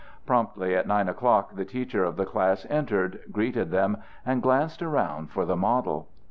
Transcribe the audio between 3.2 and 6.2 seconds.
greeted them, and glanced around for the model.